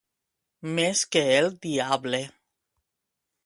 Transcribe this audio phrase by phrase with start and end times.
[0.79, 2.25] Més que el diable.